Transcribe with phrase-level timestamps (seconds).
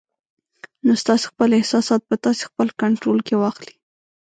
[0.85, 3.73] نو ستاسې خپل احساسات به تاسې خپل کنټرول کې واخلي